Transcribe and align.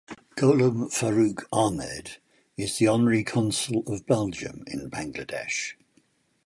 Golam 0.35 0.91
Faruk 0.91 1.43
Ahmed 1.53 2.17
is 2.57 2.79
the 2.79 2.87
honorary 2.87 3.23
consul 3.23 3.83
of 3.85 4.07
Belgium 4.07 4.63
in 4.65 4.89
Bangladesh. 4.89 5.75